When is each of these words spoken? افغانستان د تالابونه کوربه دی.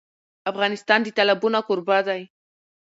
افغانستان 0.51 0.99
د 1.03 1.07
تالابونه 1.17 1.59
کوربه 1.67 1.97
دی. 2.07 2.21